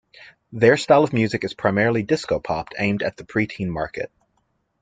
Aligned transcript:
Their 0.51 0.77
style 0.77 1.03
of 1.03 1.13
music 1.13 1.43
is 1.43 1.53
primarily 1.53 2.01
disco-pop, 2.01 2.69
aimed 2.79 3.03
at 3.03 3.17
the 3.17 3.23
pre-teen 3.23 3.69
market. 3.69 4.09